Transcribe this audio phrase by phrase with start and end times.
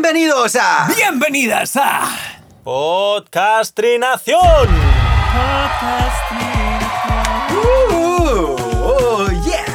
[0.00, 0.86] Bienvenidos a.
[0.94, 2.08] Bienvenidas a
[2.62, 4.38] Podcastrinación.
[7.50, 9.66] Uh, oh, yeah.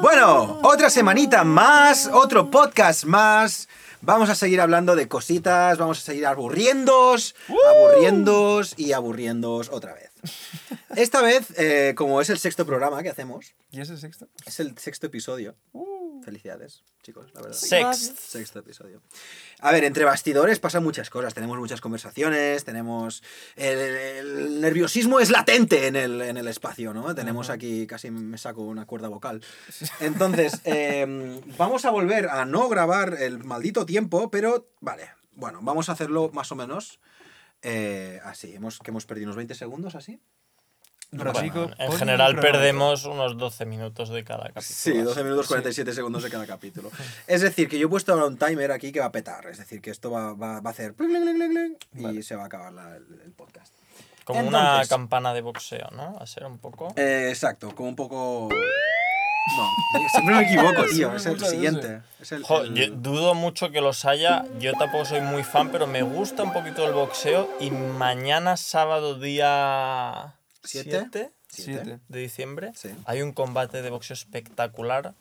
[0.00, 3.68] Bueno, otra semanita más, otro podcast más.
[4.00, 7.36] Vamos a seguir hablando de cositas, vamos a seguir aburriéndos,
[7.68, 10.10] aburriéndos y aburriéndos otra vez.
[10.96, 14.26] Esta vez, eh, como es el sexto programa que hacemos, ¿Y es el sexto?
[14.44, 15.54] es el sexto episodio.
[16.24, 17.56] Felicidades, chicos, la verdad.
[17.56, 18.18] Sext.
[18.18, 19.02] Sexto episodio.
[19.60, 21.34] A ver, entre bastidores pasan muchas cosas.
[21.34, 23.22] Tenemos muchas conversaciones, tenemos.
[23.56, 27.14] El, el nerviosismo es latente en el, en el espacio, ¿no?
[27.14, 29.42] Tenemos aquí, casi me saco una cuerda vocal.
[30.00, 35.10] Entonces, eh, vamos a volver a no grabar el maldito tiempo, pero vale.
[35.32, 37.00] Bueno, vamos a hacerlo más o menos
[37.62, 38.54] eh, así.
[38.54, 40.20] Hemos, que hemos perdido unos 20 segundos así.
[41.16, 44.62] Bueno, en general perdemos unos 12 minutos de cada capítulo.
[44.62, 46.90] Sí, 12 minutos 47 segundos de cada capítulo.
[47.26, 49.46] Es decir, que yo he puesto ahora un timer aquí que va a petar.
[49.46, 50.94] Es decir, que esto va, va- va a hacer
[51.94, 53.72] y se va a acabar la- el, el podcast.
[54.24, 56.16] Como una campana de boxeo, ¿no?
[56.18, 56.92] A ser un poco.
[56.96, 58.48] Eh, exacto, como un poco...
[59.56, 61.14] No, siempre me equivoco, tío.
[61.14, 62.00] Es el siguiente.
[62.18, 64.46] Es el, Jo, el- yo dudo mucho que los haya.
[64.58, 67.50] Yo tampoco soy muy fan, pero me gusta un poquito el boxeo.
[67.60, 70.34] Y mañana, sábado, día.
[70.64, 71.08] ¿Siete?
[71.10, 72.00] 7 Siete.
[72.08, 72.90] de diciembre, Sí.
[73.04, 75.14] hay un combate de boxeo espectacular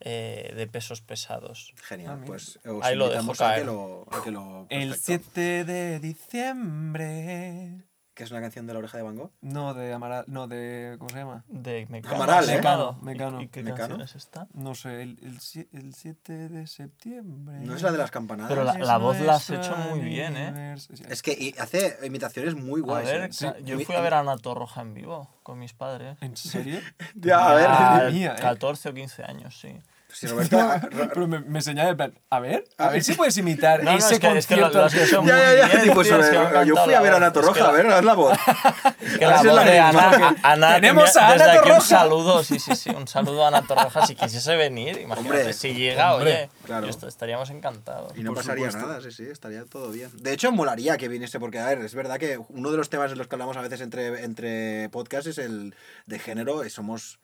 [0.00, 1.74] eh, de pesos pesados.
[1.82, 3.66] Genial, Ah, pues os Ahí lo dejo a que caer.
[3.66, 5.30] lo, a que lo- El perfecto.
[5.32, 7.82] 7 de diciembre.
[8.18, 9.30] Que es una canción de la oreja de Van Gogh.
[9.42, 10.24] No, de Amaral.
[10.26, 10.96] No, de.
[10.98, 11.44] ¿Cómo se llama?
[11.46, 12.16] De Mecano.
[12.16, 12.56] Amaral, ¿eh?
[12.56, 12.98] Mecano.
[13.00, 13.40] Mecano.
[13.40, 13.78] ¿Y, y qué Mecano.
[13.80, 14.48] canción es esta?
[14.54, 15.38] No sé, el, el,
[15.72, 17.60] el 7 de septiembre.
[17.60, 18.48] No es la de las campanadas.
[18.50, 20.74] Pero la- la voz la has hecho muy bien, ¿eh?
[21.08, 23.06] Es que y hace imitaciones muy A guays.
[23.06, 23.30] ver, ¿eh?
[23.38, 26.18] ca- yo Imi- fui a ver a Ana Torroja en vivo con mis padres.
[26.20, 26.80] ¿En serio?
[27.14, 27.68] Ya, a ver.
[27.68, 28.42] Madre mía, ¿eh?
[28.42, 29.78] 14 o 15 años, sí.
[30.10, 30.58] Si Roberto,
[31.14, 33.98] Pero me, me señala en plan, a ver, a ver si puedes imitar No, no,
[33.98, 34.78] ese es que- es que lo- concierto.
[34.78, 36.76] lo has hecho muy Ya, ya, ya, bien, tipo, tío, es que me ha yo
[36.76, 38.38] fui a ver a Ana Torroja, la- a ver, haz la voz.
[39.02, 39.78] Es que la voz la de.
[39.78, 41.80] Ana, Ana Tenemos a Ana desde aquí un Torroja.
[41.86, 45.74] saludo, sí, sí, sí, un saludo a Ana Torroja si quisiese venir, imagínate, Hombre, si
[45.74, 46.88] llega, hombre, oye, claro.
[46.88, 48.12] estaríamos encantados.
[48.16, 48.88] Y no pasaría supuesto.
[48.88, 50.10] nada, sí, sí, estaría todo bien.
[50.14, 53.12] De hecho, molaría que viniese, porque, a ver, es verdad que uno de los temas
[53.12, 55.74] en los que hablamos a veces entre, entre podcasts es el
[56.06, 57.18] de género, y somos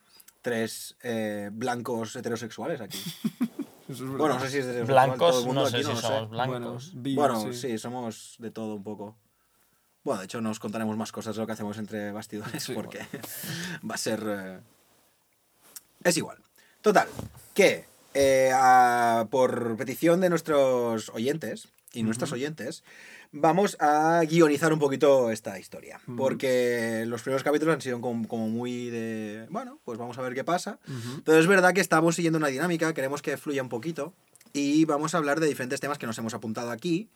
[0.44, 2.98] tres eh, blancos heterosexuales aquí.
[3.88, 4.16] Eso es verdad.
[4.18, 6.92] Bueno, no sé si es todo Blancos, el mundo no aquí, sé si somos blancos.
[6.94, 7.78] Bueno, sí.
[7.78, 9.16] somos de todo un poco.
[10.04, 13.00] Bueno, de hecho, nos contaremos más cosas de lo que hacemos entre bastidores, Sí, porque
[13.90, 14.22] va a ser.
[14.26, 14.60] eh,
[16.02, 16.38] Es igual.
[16.82, 17.08] Total,
[17.54, 22.84] que eh, a- por petición de nuestros oyentes y nuestras oyentes,
[23.32, 26.00] vamos a guionizar un poquito esta historia.
[26.06, 26.16] Ujú.
[26.16, 29.46] Porque los primeros capítulos han sido como, como muy de.
[29.50, 30.78] Bueno, pues vamos a ver qué pasa.
[30.86, 31.14] Ujú.
[31.18, 34.12] Entonces es verdad que estamos siguiendo una dinámica, queremos que fluya un poquito
[34.52, 37.08] y vamos a hablar de diferentes temas que nos hemos apuntado aquí.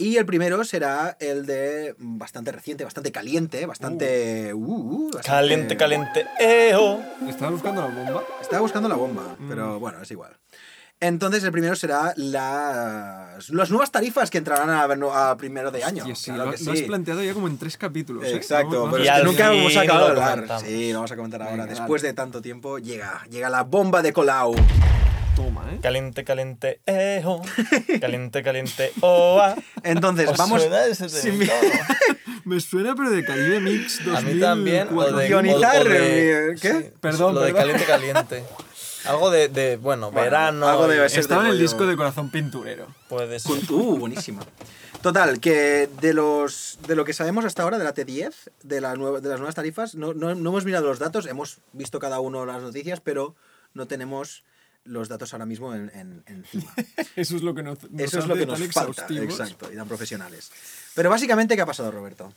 [0.00, 4.54] Y el primero será el de bastante reciente, bastante caliente, bastante...
[4.54, 7.02] uh, uh, bastante- Caliente, caliente, eo.
[7.28, 8.22] ¿Estaba buscando la bomba?
[8.40, 10.36] Estaba buscando la bomba, pero bueno, es igual.
[11.00, 14.82] Entonces el primero será las, las nuevas tarifas que entrarán a,
[15.30, 16.02] a primero de año.
[16.02, 18.24] Hostia, sí, Claro lo, que lo has planteado ya como en tres capítulos.
[18.24, 18.34] ¿eh?
[18.34, 20.32] Exacto, pero Y es que al nunca hemos acabado de hablar.
[20.34, 20.62] comentamos.
[20.64, 21.52] Sí, lo vamos a comentar ahora.
[21.64, 24.54] Venga, Después de tanto tiempo llega, llega la bomba de Colau.
[25.36, 25.78] Toma, ¿eh?
[25.80, 27.42] Caliente, caliente, eo.
[28.00, 29.54] Caliente, caliente, oa.
[29.84, 30.60] Entonces, ¿Os vamos...
[30.62, 31.52] suena ese Sí, temito?
[32.44, 34.16] Me suena, pero de Caribe Mix 2004.
[34.16, 34.88] A mí también.
[34.92, 36.72] O de, Guionizar, o de- eh, ¿qué?
[36.72, 38.42] sí, Perdón, Lo de caliente, caliente.
[39.04, 40.66] Algo de, de bueno, Bueno, verano.
[40.68, 41.20] algo debe y- ser.
[41.20, 42.86] Estaba en el rollo- disco de Corazón Pinturero.
[43.08, 43.52] Puede ser.
[43.70, 44.42] Uh, buenísima.
[45.02, 48.32] Total, que de los de lo que sabemos hasta ahora de la T10,
[48.64, 51.58] de, la nueva- de las nuevas tarifas, no, no- no hemos mirado los datos, hemos
[51.72, 53.36] visto cada uno las noticias, pero
[53.74, 54.42] no tenemos
[54.84, 56.72] los datos ahora mismo en, en- encima.
[57.16, 59.86] Eso es lo que nos, nos Eso es lo que nos falta, exacto, y tan
[59.86, 60.50] profesionales.
[60.94, 62.32] Pero básicamente, ¿qué ha pasado, Roberto?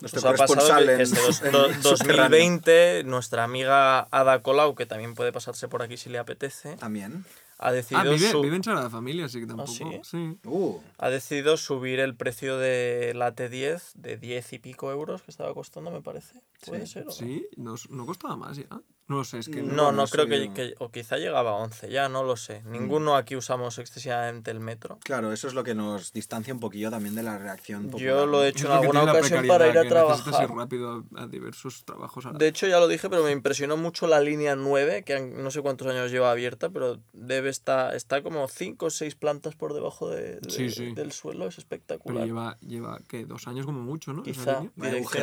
[0.00, 2.22] Nuestro Nos ha pasado corresponsal en, este dos- en do- subterráneo.
[2.38, 7.24] 2020, nuestra amiga Ada Colau, que también puede pasarse por aquí si le apetece, También.
[7.58, 9.68] ha Ah, decidido, vive, su- vive en Sagrada Familia, así que tampoco.
[9.68, 9.84] ¿sí?
[10.02, 10.36] sí.
[10.44, 15.30] Uh, ha decidido subir el precio de la T10 de 10 y pico euros que
[15.30, 16.40] estaba costando, me parece.
[16.66, 16.92] ¿Puede Sí.
[16.94, 17.06] ser?
[17.08, 17.10] o?
[17.12, 18.66] Sí, no, no costaba más ya.
[19.06, 21.90] No lo sé, es que No, No, creo que, que- O quizá llegaba a 11,
[21.90, 22.62] ya no lo sé.
[22.64, 24.98] Ninguno aquí usamos excesivamente el metro.
[25.04, 28.02] claro, eso es lo que nos distancia un poquillo también de la reacción popular.
[28.02, 30.44] Yo lo he hecho en alguna ocasión para ir a trabajar.
[30.48, 32.24] ir rápido a, a diversos trabajos.
[32.24, 35.20] a la De hecho, ya lo dije, pero me impresionó mucho la línea 9, que
[35.20, 39.54] no sé cuántos años lleva abierta, pero debe estar, está como 5 o 6 plantas
[39.54, 40.94] por debajo de, de- Sí, sí.
[40.94, 42.24] del suelo, es Pero espectacular.
[42.24, 43.26] lleva, lleva, ¿qué?
[43.26, 44.22] Dos años como mucho, ¿no?
[44.22, 44.62] Quizá.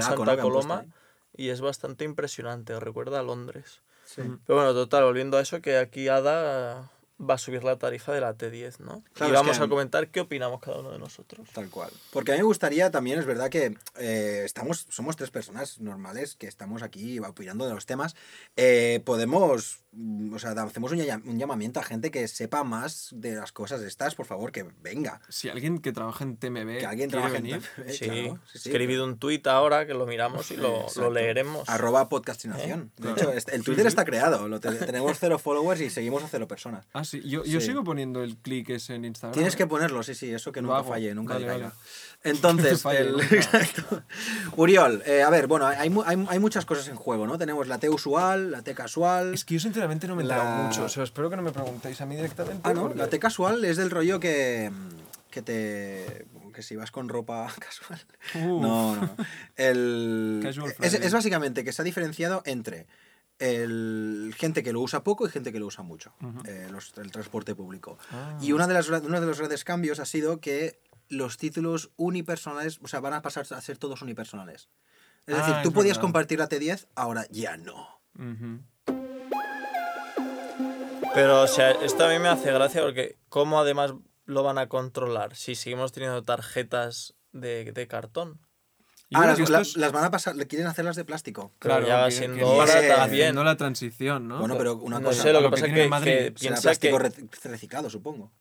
[0.01, 0.87] Santa Coloma, ahí.
[1.41, 3.81] Y es bastante impresionante, recuerda a Londres.
[4.05, 4.21] Sí.
[4.45, 6.89] Pero bueno, total, volviendo a eso, que aquí Ada
[7.23, 9.03] va a subir la tarifa de la T10, ¿no?
[9.13, 11.47] Claro, y vamos que- a comentar qué opinamos cada uno de nosotros.
[11.53, 11.91] Tal cual.
[12.11, 16.35] Porque a mí me gustaría también, es verdad que eh, estamos, somos tres personas normales
[16.35, 18.15] que estamos aquí opinando de los temas.
[18.55, 19.80] Eh, podemos,
[20.33, 23.81] o sea, hacemos un, llam- un llamamiento a gente que sepa más de las cosas
[23.81, 25.19] estas, por favor, que venga.
[25.27, 28.59] Si alguien que trabaja en TMB Que alguien quiere trabaje en Eh, Sí, claro, sí,
[28.59, 28.69] sí.
[28.69, 31.67] he escribido un tuit ahora que lo miramos y lo, lo leeremos.
[31.67, 32.91] Arroba podcastinación.
[32.97, 33.33] De Claro.
[33.33, 34.47] hecho, el Twitter está creado.
[34.47, 36.85] Lo te- tenemos cero followers y seguimos a cero personas.
[36.93, 37.21] Ah, sí.
[37.25, 37.67] Yo, yo Sí.
[37.67, 39.33] sigo poniendo el clic ese en Instagram.
[39.33, 39.57] Tienes ¿eh?
[39.57, 40.89] que ponerlo, sí, sí, eso que Lo nunca hago.
[40.89, 41.67] falle, nunca Vale, caiga.
[41.69, 41.75] vale.
[42.23, 43.35] Entonces, Falle el- nunca.
[43.35, 44.03] exacto.
[44.55, 47.37] Uriol, eh, a ver, bueno, hay, hay, hay muchas cosas en juego, ¿no?
[47.37, 49.33] Tenemos la T usual, la T casual.
[49.33, 50.83] Es que yo sinceramente no me he La- mucho.
[50.85, 52.61] O sea, espero que no me preguntéis a mí directamente.
[52.63, 54.71] Ah, no, porque- la T casual es del rollo que,
[55.29, 56.25] que te.
[56.53, 57.99] que si vas con ropa casual.
[58.35, 58.61] Uf.
[58.61, 59.15] No, no.
[59.55, 60.41] El,
[60.81, 62.87] es, es básicamente que se ha diferenciado entre
[63.39, 66.13] el, gente que lo usa poco y gente que lo usa mucho,
[66.45, 67.97] eh, los- el transporte público.
[68.11, 68.37] Ah.
[68.41, 70.79] Y una de las, uno de los grandes cambios ha sido que
[71.09, 74.69] los títulos unipersonales, o sea, van a pasar a ser todos unipersonales.
[75.27, 76.01] Es Ah, decir, tú es podías verdad.
[76.01, 77.87] compartir la T10, ahora ya no.
[78.15, 78.59] Ujú.
[81.13, 83.93] Pero, o sea, esto a mí me hace gracia porque ¿cómo además
[84.25, 88.39] lo van a controlar si seguimos teniendo tarjetas de, de cartón?
[89.13, 91.51] Ah, las, la- las van a pasar, le quieren hacerlas de plástico.
[91.59, 92.99] Pero ya va siendo que- hora que- también.
[93.23, 94.39] haciendo la transición, ¿no?
[94.39, 95.23] Bueno, pero una no cosa.
[95.23, 97.03] sé, lo que lo que pasa es que, Madrid que piensa plástico que...
[97.09, 98.31] re- reciclado, supongo.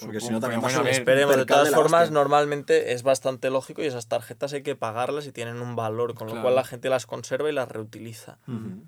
[0.00, 2.12] Porque si no, también pasa bueno, un a ver, Esperemos, de todas la formas, hostia.
[2.14, 6.26] normalmente es bastante lógico y esas tarjetas hay que pagarlas y tienen un valor, con
[6.26, 6.42] lo Claro.
[6.42, 8.36] cual la gente las conserva y las reutiliza.
[8.46, 8.82] Ujú.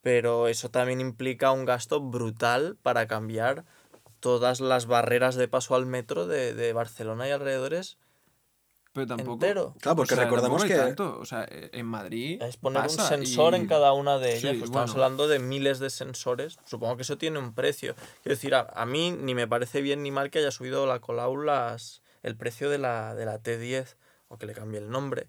[0.00, 3.64] Pero eso también implica un gasto brutal para cambiar
[4.20, 7.98] todas las barreras de paso al metro de, de Barcelona y alrededores
[8.92, 9.32] pero tampoco.
[9.34, 9.74] entero.
[9.80, 10.74] Claro, porque o sea, hay que.
[10.76, 11.18] tanto.
[11.20, 12.42] O sea, eh, en Madrid.
[12.42, 14.40] Es poner pasa un sensor y- en cada una de ellas.
[14.40, 15.04] Sí, pues estamos bueno.
[15.04, 16.58] hablando de miles de sensores.
[16.64, 17.94] Supongo que eso tiene un precio.
[18.22, 20.98] Quiero decir, a, a mí ni me parece bien ni mal que haya subido la
[21.00, 23.96] Colau las- el precio de la, de la T10
[24.28, 25.28] o que le cambie el nombre.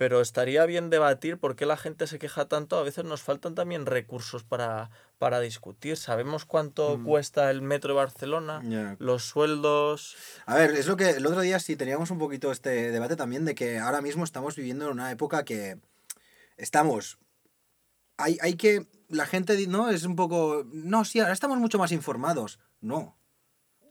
[0.00, 2.78] Pero estaría bien debatir por qué la gente se queja tanto.
[2.78, 4.88] A veces nos faltan también recursos para,
[5.18, 5.98] para discutir.
[5.98, 7.04] ¿Sabemos cuánto Mm.
[7.04, 8.62] cuesta el metro de Barcelona?
[8.98, 10.16] Los sueldos.
[10.46, 13.44] A ver, es lo que el otro día sí teníamos un poquito este debate también
[13.44, 15.76] de que ahora mismo estamos viviendo en una época que
[16.56, 17.18] estamos.
[18.16, 18.86] Hay, hay que.
[19.10, 19.90] La gente, ¿no?
[19.90, 20.64] Es un poco.
[20.72, 22.58] No, sí, ahora estamos mucho más informados.
[22.80, 23.18] No.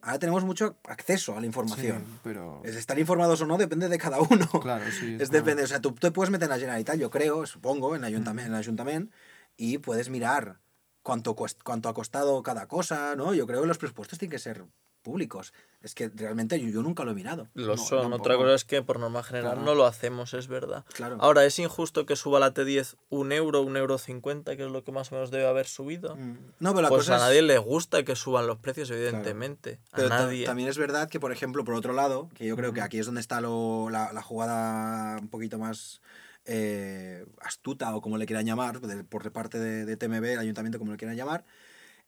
[0.02, 2.04] Ahora tenemos mucho acceso a la información.
[2.06, 2.62] Sí, pero.
[2.64, 4.48] Es estar informados o no depende de cada uno.
[4.62, 5.18] Claro, sí.
[5.20, 7.96] Es como- depende, o sea, tú te puedes meter en la Generalitat, yo creo, supongo,
[7.96, 9.16] en el ayuntamiento, en el ayuntamiento
[9.58, 10.60] y puedes mirar
[11.02, 13.34] cuánto, cuánto ha costado cada cosa, ¿no?
[13.34, 14.64] Yo creo que los presupuestos tienen que ser
[15.00, 15.54] públicos.
[15.82, 17.48] Es que realmente yo, yo nunca lo he mirado.
[17.54, 18.02] Lo No, son.
[18.02, 18.24] tampoco.
[18.24, 19.66] Otra cosa es que por norma general Claro.
[19.66, 20.84] no lo hacemos, es verdad.
[20.94, 21.18] Claro.
[21.22, 24.84] Ahora, ¿es injusto que suba la T10 un euro, un euro cincuenta, que es lo
[24.84, 26.18] que más o menos debe haber subido?
[26.18, 26.38] Mm.
[26.60, 29.80] No, pero la Pues cosa a es- nadie le gusta que suban los precios, evidentemente.
[29.96, 30.46] Pero a nadie.
[30.46, 33.06] también es verdad que, por ejemplo, por otro lado, que yo creo que aquí es
[33.06, 36.02] donde está lo- la, la jugada un poquito más
[36.46, 38.80] eh, astuta o como le quieran llamar,
[39.10, 41.46] por parte de, de TMB, el ayuntamiento como le quieran llamar,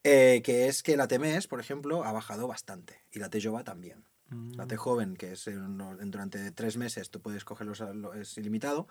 [0.03, 4.05] eh, que es que la TMS, por ejemplo, ha bajado bastante y la T-Jova también.
[4.29, 4.53] Mm.
[4.55, 5.77] La T joven, que es en
[6.09, 7.83] durante tres meses tú puedes cogerlos,
[8.15, 8.87] es ilimitado,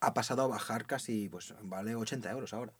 [0.00, 2.72] ha pasado a bajar casi, pues vale 80 euros ahora,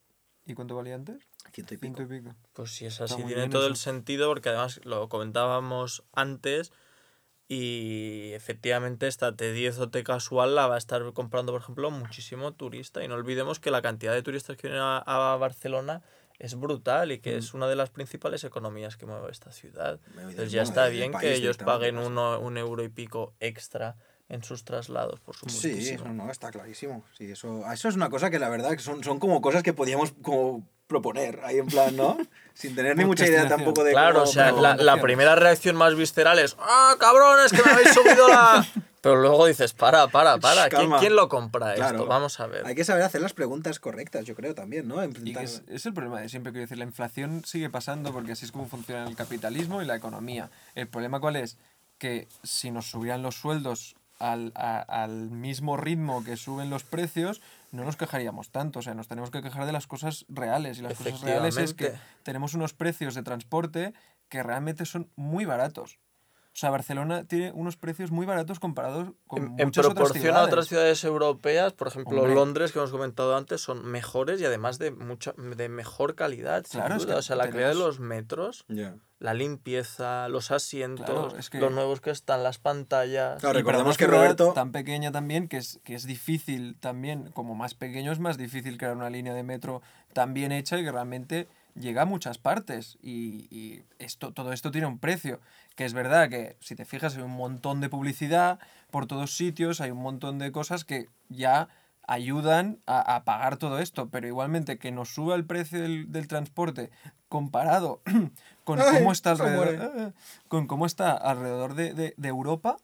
[0.46, 1.26] ¿Y cuánto valía antes?
[1.52, 1.96] ciento y pico.
[1.96, 2.36] Ciento y pico.
[2.52, 3.82] Pues si es así, muy tiene bien todo el eso.
[3.82, 6.72] sentido, porque además lo comentábamos antes.
[7.48, 12.52] Y efectivamente esta T10 o T casual la va a estar comprando, por ejemplo, muchísimo
[12.52, 13.02] turista.
[13.04, 16.02] Y no olvidemos que la cantidad de turistas que vienen a, a Barcelona
[16.38, 17.38] es brutal y que Mm.
[17.38, 20.00] es una de las principales economías que mueve esta ciudad.
[20.18, 23.96] Entonces ya está bien que ellos paguen uno, un euro y pico extra
[24.28, 26.04] en sus traslados, por Sí, supuesto.
[26.08, 27.04] no, no, está clarísimo.
[27.16, 30.12] Sí, eso, eso es una cosa que la verdad son, son como cosas que podíamos
[30.22, 32.16] como proponer ahí en plan, ¿no?
[32.54, 35.34] Sin tener ni mucha idea tampoco de Claro, cómo- o sea, cómo- la, la primera
[35.34, 38.66] reacción más visceral es ¡Ah, cabrones, que me habéis subido la...!
[39.04, 41.98] Pero luego dices, para, para, para, ¿quién, quién lo compra Claro.
[41.98, 42.08] esto?
[42.08, 42.66] Vamos a ver.
[42.66, 45.00] Hay que saber hacer las preguntas correctas, yo creo también, ¿no?
[45.02, 48.50] Es, es el problema de siempre, quiero decir, la inflación sigue pasando porque así es
[48.52, 50.50] como funciona el capitalismo y la economía.
[50.74, 51.58] El problema cuál es?
[51.98, 57.40] Que si nos subieran los sueldos al, a- al mismo ritmo que suben los precios,
[57.72, 58.78] no nos quejaríamos tanto.
[58.78, 60.78] O sea, nos tenemos que quejar de las cosas reales.
[60.78, 61.92] Y las cosas reales es que
[62.22, 63.92] tenemos unos precios de transporte
[64.28, 65.98] que realmente son muy baratos.
[66.54, 70.22] O sea, Barcelona tiene unos precios muy baratos comparados con En, en muchas otras proporción
[70.22, 70.46] a ciudades.
[70.52, 72.34] otras ciudades europeas, por ejemplo Hombre.
[72.36, 76.78] Londres, que hemos comentado antes, son mejores y además de mucha de mejor calidad, sin
[76.80, 77.14] Claro, es duda.
[77.14, 78.64] que O sea, la calidad de los metros,
[79.18, 83.40] la limpieza, los asientos, Claro, es que- los nuevos que están, las pantallas.
[83.40, 87.74] Claro, recordemos que Roberto- tan pequeña también que es que es difícil también como más
[87.74, 89.82] pequeño es más difícil crear una línea de metro
[90.12, 94.70] tan bien hecha y que realmente llega a muchas partes y, y esto, todo esto
[94.70, 95.40] tiene un precio.
[95.76, 98.58] Que es verdad que si te fijas hay un montón de publicidad
[98.90, 101.68] por todos sitios, hay un montón de cosas que ya
[102.06, 106.28] ayudan a, a pagar todo esto, pero igualmente que nos suba el precio del, del
[106.28, 106.90] transporte
[107.28, 108.02] comparado
[108.64, 110.14] con Ay, cómo está alrededor,
[110.48, 112.76] con cómo está alrededor de, de- de Europa,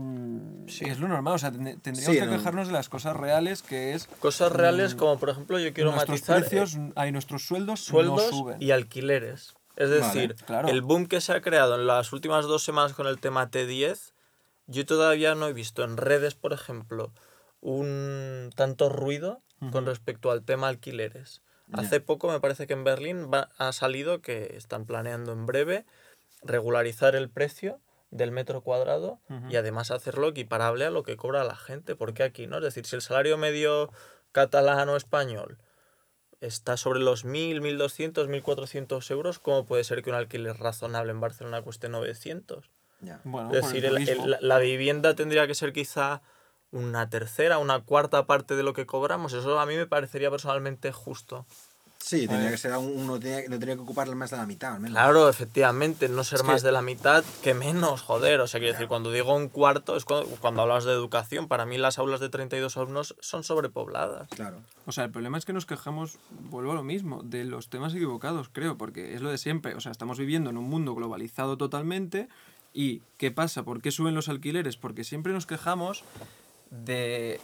[0.00, 1.34] mm, es lo normal.
[1.34, 2.32] O sea, ten- tendríamos Sí, que no.
[2.36, 5.90] quejarnos de las cosas reales, que es Cosas reales Mm, como por ejemplo yo quiero
[5.92, 8.62] nuestros matizar eh, precios, hay nuestros sueldos, sueldos no suben.
[8.62, 9.54] y alquileres.
[9.76, 10.68] Es Vale, decir, claro.
[10.68, 14.12] el boom que se ha creado en las últimas dos semanas con el tema T10,
[14.66, 17.12] yo todavía no he visto en redes, por ejemplo,
[17.60, 19.42] un tanto ruido
[19.72, 21.42] con respecto al tema alquileres.
[21.72, 25.84] Hace poco me parece que en Berlín va- ha salido que están planeando en breve
[26.42, 27.78] regularizar el precio
[28.10, 31.94] del metro cuadrado y además hacerlo equiparable a lo que cobra la gente.
[31.96, 32.56] porque aquí no?
[32.58, 33.90] Es decir, si el salario medio
[34.32, 35.58] catalán o español
[36.40, 41.20] está sobre los 1.000, 1.200, 1.400 euros, ¿cómo puede ser que un alquiler razonable en
[41.20, 42.70] Barcelona cueste 900?
[43.00, 43.20] Ya.
[43.24, 44.26] Bueno, es decir, el el- el- turismo.
[44.26, 46.22] la, la vivienda tendría que ser quizá
[46.72, 49.32] una tercera, una cuarta parte de lo que cobramos.
[49.32, 51.46] Eso a mí me parecería personalmente justo.
[52.02, 52.50] Sí, tendría ver.
[52.52, 54.94] que ser un- uno tenía, no tenía que ocupar más de la mitad, al menos.
[54.96, 58.40] Claro, efectivamente, no ser Es que- más de la mitad que menos, joder.
[58.40, 61.46] O sea, quiero decir, cuando digo un cuarto, es cuando, cuando hablas de educación.
[61.46, 64.28] Para mí las aulas de 32 alumnos son sobrepobladas.
[64.30, 64.56] Claro.
[64.86, 66.16] O sea, el problema es que nos quejamos,
[66.50, 69.74] vuelvo a lo mismo, de los temas equivocados, creo, porque es lo de siempre.
[69.74, 72.28] O sea, estamos viviendo en un mundo globalizado totalmente.
[72.72, 73.62] ¿Y qué pasa?
[73.62, 74.76] ¿Por qué suben los alquileres?
[74.76, 76.02] Porque siempre nos quejamos
[76.70, 77.40] de.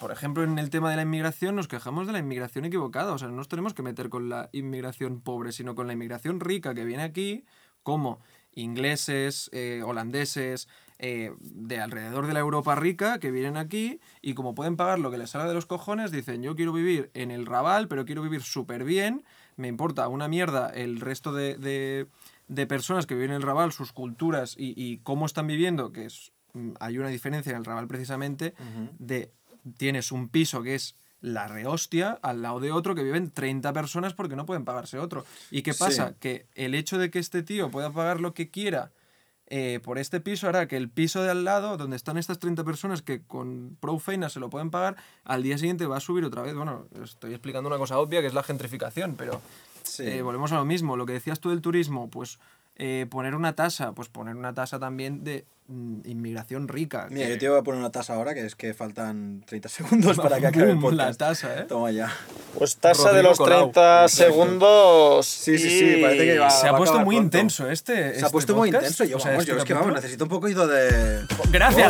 [0.00, 3.12] Por ejemplo, en el tema de la inmigración, nos quejamos de la inmigración equivocada.
[3.12, 6.40] O sea, no nos tenemos que meter con la inmigración pobre, sino con la inmigración
[6.40, 7.44] rica que viene aquí,
[7.82, 8.20] como
[8.52, 10.68] ingleses, eh, holandeses,
[10.98, 15.10] eh, de alrededor de la Europa rica, que vienen aquí y como pueden pagar lo
[15.10, 18.22] que les salga de los cojones, dicen, yo quiero vivir en el Raval, pero quiero
[18.22, 19.24] vivir súper bien,
[19.56, 22.06] me importa una mierda el resto de, de-
[22.48, 26.06] de personas que viven en el Raval, sus culturas y, y cómo están viviendo, que
[26.06, 28.54] es, mm, hay una diferencia en el Raval precisamente,
[28.98, 29.30] de
[29.76, 34.14] tienes un piso que es la rehostia al lado de otro que viven 30 personas
[34.14, 35.24] porque no pueden pagarse otro.
[35.50, 35.80] ¿Y qué Sí.
[35.80, 36.14] pasa?
[36.20, 38.92] Que el hecho de que este tío pueda pagar lo que quiera
[39.50, 42.64] eh, por este piso hará que el piso de al lado, donde están estas 30
[42.64, 46.22] personas que con pro feina se lo pueden pagar, al día siguiente va a subir
[46.26, 46.54] otra vez.
[46.54, 49.40] Bueno, estoy explicando una cosa obvia que es la gentrificación, pero
[49.84, 50.02] Sí.
[50.04, 50.98] eh, volvemos a lo mismo.
[50.98, 52.38] Lo que decías tú del turismo, pues
[52.78, 57.08] eh, poner una tasa, pues poner una tasa también de mm, inmigración rica.
[57.10, 59.68] Mira, que- yo te voy a poner una tasa ahora, que es que faltan 30
[59.68, 61.18] segundos para que acabe el Boom, la podcast.
[61.18, 61.64] tasa, ¿eh?
[61.68, 62.10] Toma ya.
[62.56, 63.70] Pues tasa de los Colau.
[63.72, 64.32] 30 Exacto.
[64.32, 65.26] segundos.
[65.26, 67.36] Sí, sí, sí, parece que va- Se ha va puesto muy pronto.
[67.38, 67.94] intenso este.
[67.94, 68.84] Se ha este puesto muy podcast.
[68.92, 69.04] intenso.
[69.04, 71.26] Yo, O sea, vamos, este yo es que vamos, necesito un poquito de...
[71.50, 71.86] Gracias.